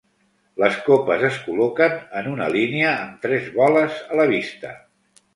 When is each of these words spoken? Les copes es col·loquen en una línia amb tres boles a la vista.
Les 0.61 0.77
copes 0.85 1.25
es 1.27 1.35
col·loquen 1.49 1.99
en 2.21 2.29
una 2.31 2.47
línia 2.55 2.93
amb 2.93 3.19
tres 3.27 3.49
boles 3.59 3.99
a 4.15 4.19
la 4.21 4.27
vista. 4.33 4.73